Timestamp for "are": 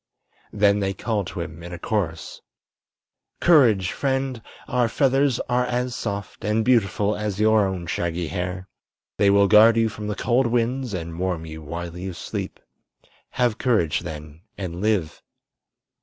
5.41-5.63